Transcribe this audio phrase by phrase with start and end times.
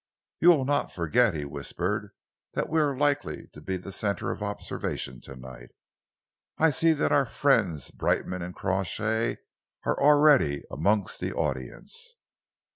[0.39, 2.09] "You will not forget," he whispered,
[2.53, 5.69] "that we are likely be the centre of observation to night.
[6.57, 9.37] I see that our friends Brightman and Crawshay
[9.85, 12.15] are already amongst the audience."